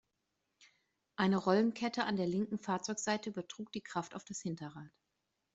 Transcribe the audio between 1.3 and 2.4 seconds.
Rollenkette an der